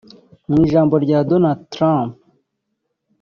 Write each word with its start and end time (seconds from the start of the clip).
Mu 0.49 0.55
ijambo 0.65 0.95
rya 1.05 1.19
Donald 1.29 1.59
Trump 1.73 2.11